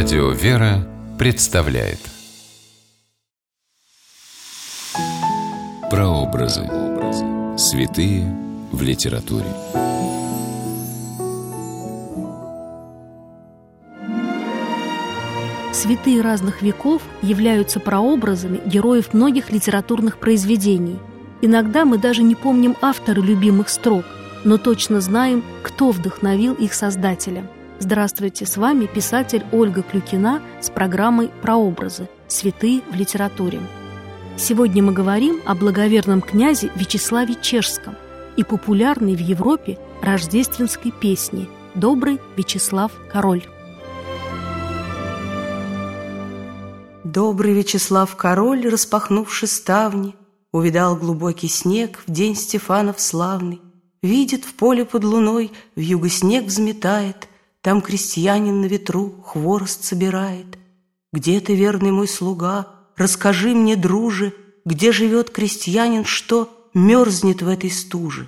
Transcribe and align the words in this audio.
Радио 0.00 0.30
«Вера» 0.30 0.86
представляет 1.18 1.98
Прообразы. 5.90 6.62
Святые 7.58 8.32
в 8.70 8.80
литературе. 8.80 9.48
Святые 15.72 16.20
разных 16.20 16.62
веков 16.62 17.02
являются 17.20 17.80
прообразами 17.80 18.60
героев 18.64 19.12
многих 19.12 19.50
литературных 19.50 20.18
произведений. 20.18 21.00
Иногда 21.42 21.84
мы 21.84 21.98
даже 21.98 22.22
не 22.22 22.36
помним 22.36 22.76
автора 22.80 23.20
любимых 23.20 23.68
строк, 23.68 24.04
но 24.44 24.58
точно 24.58 25.00
знаем, 25.00 25.42
кто 25.64 25.90
вдохновил 25.90 26.54
их 26.54 26.72
создателя– 26.72 27.50
Здравствуйте, 27.80 28.44
с 28.44 28.56
вами 28.56 28.86
писатель 28.86 29.44
Ольга 29.52 29.82
Клюкина 29.82 30.42
с 30.60 30.68
программой 30.68 31.30
«Прообразы. 31.42 32.08
Святые 32.26 32.80
в 32.90 32.96
литературе». 32.96 33.60
Сегодня 34.36 34.82
мы 34.82 34.92
говорим 34.92 35.40
о 35.46 35.54
благоверном 35.54 36.20
князе 36.20 36.72
Вячеславе 36.74 37.36
Чешском 37.40 37.94
и 38.36 38.42
популярной 38.42 39.14
в 39.14 39.20
Европе 39.20 39.78
рождественской 40.02 40.90
песне 40.90 41.46
«Добрый 41.76 42.18
Вячеслав 42.36 42.90
Король». 43.12 43.46
Добрый 47.04 47.54
Вячеслав 47.54 48.16
Король, 48.16 48.68
распахнувши 48.68 49.46
ставни, 49.46 50.16
Увидал 50.50 50.96
глубокий 50.96 51.48
снег 51.48 52.00
в 52.04 52.10
день 52.10 52.34
Стефанов 52.34 53.00
славный, 53.00 53.60
Видит 54.02 54.44
в 54.44 54.54
поле 54.54 54.84
под 54.84 55.04
луной, 55.04 55.52
в 55.76 55.80
юго 55.80 56.08
снег 56.08 56.46
взметает— 56.46 57.28
там 57.68 57.82
крестьянин 57.82 58.62
на 58.62 58.64
ветру 58.64 59.12
хворост 59.22 59.84
собирает. 59.84 60.56
Где 61.12 61.38
ты, 61.38 61.54
верный 61.54 61.90
мой 61.90 62.08
слуга, 62.08 62.66
расскажи 62.96 63.54
мне, 63.54 63.76
друже, 63.76 64.32
Где 64.64 64.90
живет 64.90 65.28
крестьянин, 65.28 66.06
что 66.06 66.48
мерзнет 66.72 67.42
в 67.42 67.48
этой 67.48 67.70
стуже? 67.70 68.26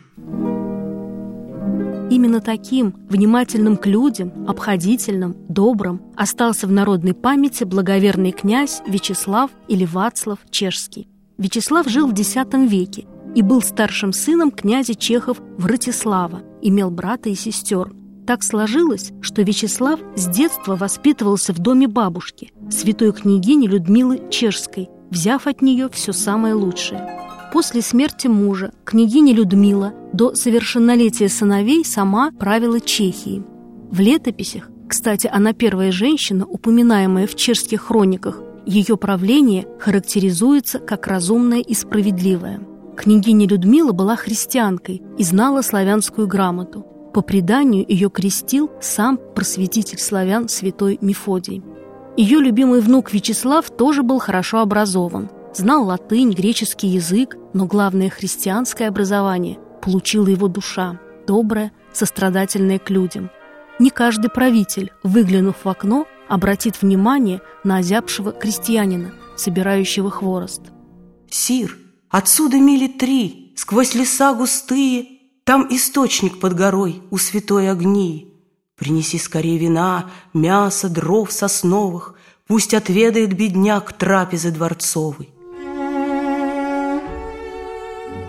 Именно 2.11 2.43
таким, 2.43 2.95
внимательным 3.09 3.79
к 3.79 3.87
людям, 3.87 4.47
обходительным, 4.47 5.35
добрым, 5.49 6.03
остался 6.17 6.67
в 6.67 6.73
народной 6.73 7.15
памяти 7.15 7.65
благоверный 7.65 8.33
князь 8.33 8.83
Вячеслав 8.87 9.51
или 9.69 9.87
Вацлав 9.87 10.41
Чешский. 10.51 11.09
Вячеслав 11.39 11.89
жил 11.89 12.07
в 12.09 12.13
X 12.13 12.35
веке 12.69 13.07
и 13.35 13.41
был 13.41 13.63
старшим 13.63 14.13
сыном 14.13 14.51
князя 14.51 14.95
Чехов 14.95 15.41
Вратислава, 15.57 16.43
имел 16.61 16.91
брата 16.91 17.31
и 17.31 17.35
сестер. 17.35 17.91
Так 18.31 18.45
сложилось, 18.45 19.11
что 19.23 19.43
Вячеслав 19.43 19.99
с 20.15 20.29
детства 20.29 20.77
воспитывался 20.77 21.53
в 21.53 21.59
доме 21.59 21.89
бабушки, 21.89 22.53
святой 22.71 23.13
княгини 23.13 23.67
Людмилы 23.67 24.31
Чешской, 24.31 24.89
взяв 25.11 25.49
от 25.49 25.63
нее 25.63 25.89
все 25.93 26.13
самое 26.13 26.55
лучшее. 26.55 27.51
После 27.53 27.83
смерти 27.83 28.29
мужа 28.29 28.71
княгиня 28.85 29.35
Людмила 29.35 29.95
до 30.13 30.37
совершеннолетия 30.37 31.29
сыновей 31.29 31.85
сама 31.85 32.31
правила 32.31 32.81
Чехией. 32.81 33.43
В 33.91 33.99
летописях, 33.99 34.71
кстати, 34.87 35.29
она 35.33 35.53
первая 35.53 35.91
женщина, 35.91 36.47
упоминаемая 36.47 37.27
в 37.27 37.35
чешских 37.35 37.83
хрониках, 37.83 38.41
ее 38.65 38.97
правление 38.97 39.67
характеризуется 39.81 40.79
как 40.79 41.09
разумное 41.09 41.59
и 41.59 41.75
справедливое. 41.75 42.61
Княгиня 42.97 43.49
Людмила 43.49 43.91
была 43.91 44.15
христианкой 44.15 45.03
и 45.19 45.25
знала 45.25 45.63
славянскую 45.63 46.29
грамоту. 46.29 46.87
По 47.13 47.23
преданию 47.23 47.85
ее 47.89 48.09
крестил 48.09 48.71
сам 48.81 49.19
просветитель 49.35 49.99
славян 49.99 50.49
святой 50.49 50.99
Мефодий. 51.01 51.63
Ее 52.17 52.41
любимый 52.41 52.81
внук 52.81 53.13
Вячеслав 53.13 53.69
тоже 53.71 54.03
был 54.03 54.19
хорошо 54.19 54.61
образован, 54.61 55.31
знал 55.55 55.85
латынь, 55.85 56.33
греческий 56.33 56.89
язык, 56.89 57.37
но 57.53 57.67
главное 57.67 58.11
христианское 58.11 58.87
образование 58.87 59.59
получила 59.83 60.29
его 60.29 60.47
душа, 60.47 61.01
добрая, 61.27 61.73
сострадательная 61.93 62.79
к 62.79 62.91
людям. 62.91 63.31
Не 63.79 63.91
каждый 63.91 64.31
правитель, 64.31 64.93
выглянув 65.03 65.65
в 65.65 65.69
окно, 65.69 66.07
обратит 66.29 66.81
внимание 66.81 67.41
на 67.65 67.79
озябшего 67.79 68.31
крестьянина, 68.33 69.13
собирающего 69.37 70.11
хворост. 70.11 70.63
«Сир, 71.31 71.77
отсюда 72.09 72.59
мили 72.59 72.87
три, 72.87 73.55
сквозь 73.57 73.95
леса 73.95 74.35
густые, 74.35 75.20
там 75.45 75.67
источник 75.71 76.41
под 76.41 76.55
горой 76.55 77.03
у 77.11 77.19
святой 77.19 77.71
огни. 77.71 78.33
Принеси 78.77 79.19
скорее 79.19 79.59
вина, 79.59 80.11
мясо, 80.33 80.89
дров 80.89 81.31
сосновых, 81.33 82.15
Пусть 82.51 82.75
отведает 82.75 83.33
бедняк 83.35 83.93
трапезы 83.93 84.51
дворцовой. 84.51 85.31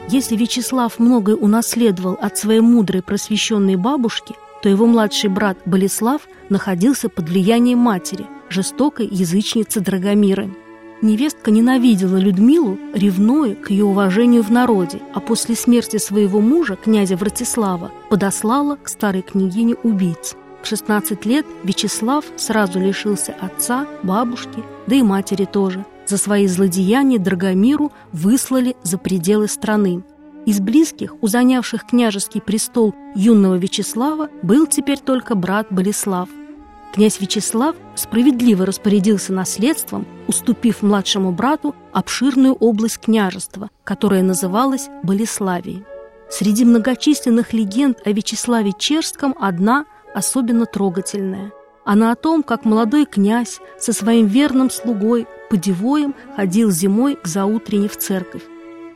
Если 0.09 0.35
Вячеслав 0.35 0.99
многое 0.99 1.35
унаследовал 1.35 2.19
от 2.21 2.37
своей 2.37 2.59
мудрой 2.59 3.01
просвещенной 3.01 3.77
бабушки, 3.77 4.35
то 4.61 4.69
его 4.69 4.85
младший 4.85 5.31
брат 5.31 5.57
Болеслав 5.65 6.21
находился 6.49 7.09
под 7.09 7.29
влиянием 7.29 7.79
матери, 7.79 8.27
жестокой 8.47 9.07
язычницы 9.07 9.79
Драгомиры. 9.79 10.53
Невестка 11.01 11.49
ненавидела 11.49 12.17
Людмилу, 12.17 12.77
ревнуя 12.93 13.55
к 13.55 13.71
ее 13.71 13.85
уважению 13.85 14.43
в 14.43 14.51
народе, 14.51 14.99
а 15.15 15.19
после 15.19 15.55
смерти 15.55 15.97
своего 15.97 16.41
мужа, 16.41 16.75
князя 16.75 17.17
Вратислава, 17.17 17.91
подослала 18.09 18.75
к 18.75 18.87
старой 18.87 19.23
княгине 19.23 19.73
убийц. 19.81 20.35
В 20.61 20.67
16 20.67 21.25
лет 21.25 21.47
Вячеслав 21.63 22.25
сразу 22.35 22.79
лишился 22.79 23.35
отца, 23.41 23.87
бабушки, 24.03 24.63
да 24.85 24.95
и 24.95 25.01
матери 25.01 25.45
тоже. 25.45 25.83
За 26.05 26.17
свои 26.17 26.45
злодеяния 26.45 27.17
Драгомиру 27.17 27.91
выслали 28.11 28.75
за 28.83 28.99
пределы 28.99 29.47
страны. 29.47 30.03
Из 30.45 30.59
близких, 30.59 31.15
занявших 31.23 31.87
княжеский 31.87 32.41
престол 32.41 32.93
юного 33.15 33.55
Вячеслава, 33.55 34.29
был 34.43 34.67
теперь 34.67 34.99
только 34.99 35.33
брат 35.33 35.65
Болеслав– 35.71 36.29
Князь 36.93 37.21
Вячеслав 37.21 37.75
справедливо 37.95 38.65
распорядился 38.65 39.31
наследством, 39.31 40.05
уступив 40.27 40.81
младшему 40.81 41.31
брату 41.31 41.73
обширную 41.93 42.53
область 42.53 42.99
княжества, 42.99 43.69
которая 43.85 44.23
называлась 44.23 44.89
Болеславией. 45.03 45.85
Среди 46.29 46.65
многочисленных 46.65 47.53
легенд 47.53 47.99
о 48.05 48.11
Вячеславе 48.11 48.73
Чешском 48.77 49.35
одна 49.39 49.85
особенно 50.13 50.65
трогательная. 50.65 51.51
Она 51.85 52.11
о 52.11 52.15
том, 52.15 52.43
как 52.43 52.65
молодой 52.65 53.05
князь 53.05 53.59
со 53.79 53.93
своим 53.93 54.27
верным 54.27 54.69
слугой 54.69 55.27
Подевоем 55.49 56.13
ходил 56.35 56.71
зимой 56.71 57.15
к 57.15 57.27
заутренне 57.27 57.87
в 57.87 57.97
церковь. 57.97 58.43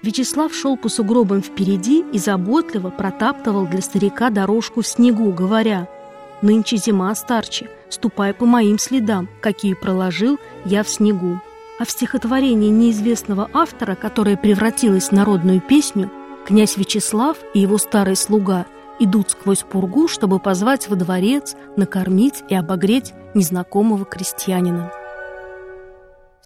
Вячеслав 0.02 0.54
шел 0.54 0.78
по 0.78 0.88
сугробам 0.88 1.42
впереди 1.42 2.06
и 2.14 2.20
заботливо 2.20 2.90
протаптывал 2.90 3.66
для 3.66 3.82
старика 3.82 4.30
дорожку 4.30 4.82
в 4.82 4.88
снегу, 4.88 5.32
говоря 5.32 5.88
«Нынче 6.42 6.78
зима, 6.78 7.16
старче, 7.16 7.70
ступай 7.96 8.34
по 8.34 8.46
моим 8.46 8.78
следам, 8.78 9.28
какие 9.42 9.74
проложил 9.74 10.38
я 10.64 10.84
в 10.84 10.90
снегу. 10.90 11.42
А 11.80 11.86
в 11.86 11.92
стихотворении 11.92 12.70
неизвестного 12.70 13.50
автора, 13.54 13.96
которое 13.96 14.38
превратилось 14.38 15.10
в 15.10 15.12
народную 15.12 15.60
песню, 15.60 16.12
князь 16.46 16.78
Вячеслав 16.78 17.38
и 17.54 17.60
его 17.60 17.78
старый 17.78 18.16
слуга 18.16 18.66
идут 19.00 19.32
сквозь 19.32 19.64
пургу, 19.64 20.08
чтобы 20.08 20.40
позвать 20.40 20.88
во 20.88 20.96
дворец, 20.96 21.56
накормить 21.76 22.44
и 22.50 22.56
обогреть 22.56 23.14
незнакомого 23.34 24.06
крестьянина. 24.06 24.92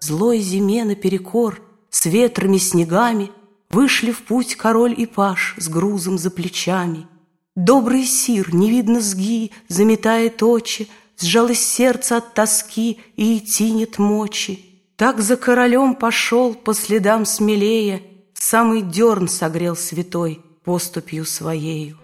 Злой 0.00 0.38
зиме 0.38 0.84
наперекор, 0.84 1.60
с 1.90 2.06
ветрами, 2.06 2.56
снегами 2.56 3.30
Вышли 3.70 4.10
в 4.10 4.24
путь 4.24 4.56
король 4.56 4.94
и 4.96 5.06
паш 5.06 5.54
с 5.56 5.68
грузом 5.68 6.18
за 6.18 6.30
плечами. 6.30 7.06
Добрый 7.54 8.04
сир, 8.04 8.52
не 8.52 8.68
видно 8.68 9.00
сги, 9.00 9.52
заметает 9.68 10.42
очи, 10.42 10.88
Сжалось 11.20 11.64
сердце 11.64 12.16
от 12.16 12.34
тоски 12.34 13.00
и 13.16 13.38
идти 13.38 13.70
нет 13.70 13.98
мочи. 13.98 14.58
Так 14.96 15.20
за 15.20 15.36
королем 15.36 15.94
пошел 15.94 16.54
по 16.54 16.74
следам 16.74 17.24
смелее, 17.24 18.02
Самый 18.42 18.80
дерн 18.80 19.28
согрел 19.28 19.76
святой 19.76 20.40
поступью 20.64 21.26
своею. 21.26 21.98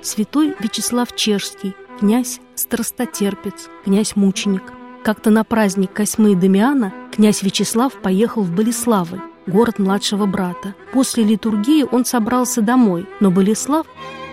Святой 0.00 0.54
Вячеслав 0.58 1.14
Чешский, 1.14 1.76
князь 2.00 2.40
страстотерпец, 2.54 3.68
князь-мученик. 3.84 4.62
Как-то 5.04 5.28
на 5.28 5.44
праздник 5.44 5.92
Косьмы 5.92 6.32
и 6.32 6.34
Дамиана 6.34 6.94
князь 7.12 7.42
Вячеслав 7.42 7.92
поехал 8.00 8.42
в 8.42 8.52
Болеславы, 8.52 9.20
город 9.46 9.78
младшего 9.78 10.24
брата. 10.24 10.74
После 10.94 11.22
литургии 11.22 11.84
он 11.88 12.06
собрался 12.06 12.62
домой, 12.62 13.06
но 13.20 13.30
Болеслав 13.30 13.86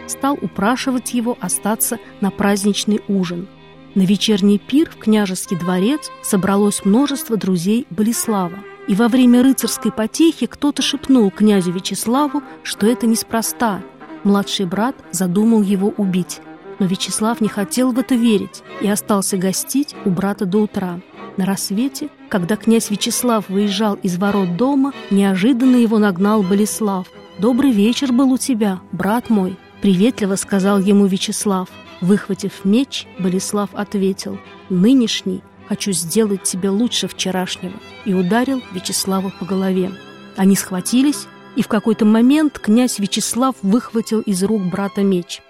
стал 0.08 0.38
упрашивать 0.42 1.14
его 1.14 1.38
остаться 1.40 2.00
на 2.22 2.32
праздничный 2.32 3.02
ужин. 3.08 3.48
На 3.96 4.04
вечерний 4.04 4.60
пир 4.60 4.90
в 4.90 4.98
княжеский 4.98 5.58
дворец 5.58 6.12
собралось 6.22 6.86
множество 6.86 7.36
друзей 7.36 7.88
Болеслава. 7.90 8.60
И 8.88 8.96
во 8.96 9.08
время 9.08 9.44
рыцарской 9.44 9.92
потехи 9.92 10.46
кто-то 10.46 10.82
шепнул 10.82 11.30
князю 11.32 11.72
Вячеславу, 11.72 12.42
что 12.64 12.86
это 12.86 13.08
неспроста. 13.08 13.82
Младший 14.24 14.66
брат 14.66 14.96
задумал 15.12 15.62
его 15.62 15.94
убить. 15.98 16.42
Но 16.80 16.86
Вячеслав 16.86 17.42
не 17.42 17.48
хотел 17.48 17.92
в 17.92 18.00
это 18.00 18.16
верить 18.16 18.62
и 18.82 18.88
остался 18.88 19.36
гостить 19.38 19.96
у 20.06 20.10
брата 20.10 20.46
до 20.46 20.60
утра. 20.60 21.02
На 21.38 21.46
рассвете, 21.46 22.10
когда 22.30 22.56
князь 22.56 22.90
Вячеслав 22.90 23.50
выезжал 23.50 23.96
из 23.96 24.18
ворот 24.18 24.58
дома, 24.58 24.94
неожиданно 25.12 25.76
его 25.78 25.98
нагнал 25.98 26.44
Болеслав. 26.44 27.08
«Добрый 27.40 27.72
вечер 27.72 28.12
был 28.12 28.32
у 28.32 28.38
тебя, 28.38 28.80
брат 28.92 29.30
мой»,— 29.30 29.58
приветливо 29.82 30.36
сказал 30.36 30.80
ему 30.80 31.06
Вячеслав. 31.06 31.70
Выхватив 32.02 32.64
меч, 32.64 33.08
Болеслав 33.18 33.70
ответил, 33.74 34.38
«Нынешний 34.70 35.42
хочу 35.68 35.92
сделать 35.92 36.44
тебя 36.44 36.72
лучше 36.72 37.08
вчерашнего», 37.08 37.74
и 38.06 38.14
ударил 38.14 38.62
Вячеслава 38.72 39.32
по 39.40 39.46
голове. 39.46 39.92
Они 40.36 40.56
схватились, 40.56 41.28
и 41.56 41.64
в 41.64 41.68
какой-то 41.68 42.06
момент 42.06 42.60
князь 42.60 43.00
Вячеслав 43.00 43.56
выхватил 43.64 44.22
из 44.22 44.44
рук 44.44 44.62
брата 44.62 45.02
меч. 45.02 45.42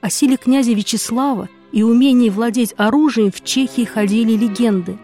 О 0.00 0.08
силе 0.08 0.36
князя 0.36 0.72
Вячеслава 0.72 1.48
и 1.72 1.82
умении 1.82 2.30
владеть 2.30 2.74
оружием 2.76 3.32
в 3.32 3.42
Чехии 3.42 3.84
ходили 3.84 4.32
легенды. 4.32 4.96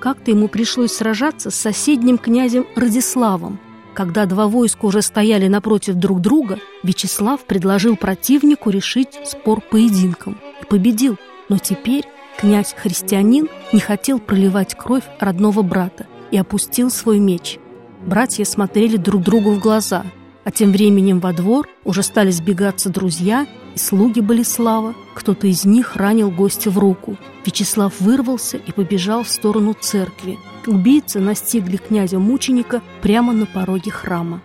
Как-то 0.00 0.32
ему 0.32 0.48
пришлось 0.48 0.92
сражаться 0.92 1.50
с 1.50 1.54
соседним 1.54 2.18
князем 2.18 2.66
Радиславом. 2.74 3.60
Когда 4.00 4.24
два 4.24 4.48
войска 4.48 4.86
уже 4.86 5.02
стояли 5.02 5.46
напротив 5.46 5.96
друг 5.96 6.22
друга, 6.22 6.58
Вячеслав 6.82 7.44
предложил 7.44 7.96
противнику 7.96 8.70
решить 8.70 9.20
спор 9.26 9.60
поединком 9.60 10.40
и 10.62 10.64
победил. 10.64 11.18
Но 11.50 11.58
теперь 11.58 12.06
князь-христианин 12.38 13.50
не 13.74 13.78
хотел 13.80 14.18
проливать 14.18 14.74
кровь 14.74 15.04
родного 15.18 15.60
брата 15.60 16.06
и 16.30 16.38
опустил 16.38 16.90
свой 16.90 17.18
меч. 17.18 17.58
Братья 18.06 18.46
смотрели 18.46 18.96
друг 18.96 19.22
другу 19.22 19.52
в 19.52 19.60
глаза, 19.60 20.06
а 20.44 20.50
тем 20.50 20.72
временем 20.72 21.20
во 21.20 21.34
двор 21.34 21.68
уже 21.84 22.02
стали 22.02 22.30
сбегаться 22.30 22.88
друзья 22.88 23.46
и 23.74 23.78
слуги 23.78 24.20
Болеслава. 24.20 24.94
Кто-то 25.14 25.46
из 25.46 25.66
них 25.66 25.96
ранил 25.96 26.30
гостя 26.30 26.70
в 26.70 26.78
руку. 26.78 27.18
Вячеслав 27.44 27.92
вырвался 28.00 28.56
и 28.56 28.72
побежал 28.72 29.24
в 29.24 29.28
сторону 29.28 29.76
церкви. 29.78 30.38
Убийцы 30.66 31.20
настигли 31.20 31.76
князя-мученика 31.76 32.82
прямо 33.02 33.32
на 33.32 33.46
пороге 33.46 33.90
храма. 33.90 34.40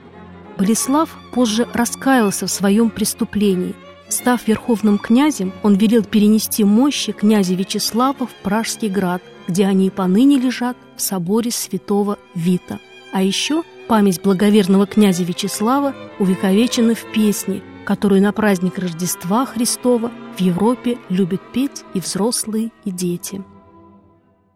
Болеслав 0.57 1.09
позже 1.33 1.67
раскаялся 1.73 2.47
в 2.47 2.51
своем 2.51 2.89
преступлении. 2.89 3.75
Став 4.07 4.47
верховным 4.47 4.97
князем, 4.97 5.51
он 5.63 5.75
велел 5.75 6.03
перенести 6.03 6.63
мощи 6.63 7.11
князя 7.11 7.55
Вячеслава 7.55 8.27
в 8.27 8.33
Пражский 8.43 8.89
град, 8.89 9.21
где 9.47 9.65
они 9.65 9.87
и 9.87 9.89
поныне 9.89 10.37
лежат 10.37 10.77
в 10.95 11.01
соборе 11.01 11.51
святого 11.51 12.17
Вита. 12.35 12.79
А 13.11 13.21
еще 13.21 13.63
память 13.87 14.21
благоверного 14.21 14.85
князя 14.85 15.23
Вячеслава 15.23 15.93
увековечена 16.19 16.95
в 16.95 17.03
песне– 17.11 17.61
которую 17.85 18.21
на 18.21 18.33
праздник 18.33 18.77
Рождества 18.79 19.45
Христова 19.45 20.11
в 20.35 20.41
Европе 20.41 20.97
любят 21.09 21.41
петь 21.53 21.85
и 21.93 21.99
взрослые, 21.99 22.71
и 22.83 22.91
дети. 22.91 23.43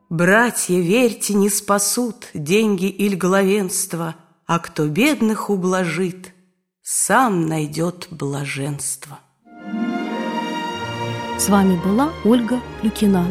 Братья, 0.10 0.80
верьте, 0.80 1.36
не 1.36 1.50
спасут 1.52 2.30
деньги 2.34 2.88
или 2.88 3.14
главенство, 3.14 4.16
а 4.48 4.58
кто 4.58 4.88
бедных 4.88 5.52
ублажит, 5.52 6.34
сам 6.82 7.46
найдет 7.46 8.08
блаженство. 8.10 9.20
С 11.38 11.48
вами 11.48 11.80
была 11.86 12.12
Ольга 12.26 12.60
Люкина. 12.82 13.28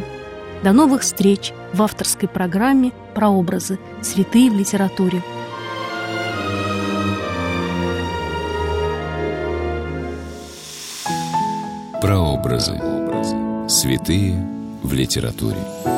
До 0.63 0.73
новых 0.73 1.03
встреч 1.03 1.53
в 1.73 1.83
авторской 1.83 2.29
программе 2.29 2.93
«Прообразы. 3.13 3.81
Святые 4.01 4.49
в 4.49 4.55
литературе». 4.55 5.21
Прообразы. 12.01 12.81
Святые 13.69 14.47
в 14.85 14.93
литературе. 14.93 15.98